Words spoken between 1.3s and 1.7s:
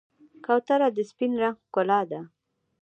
رنګ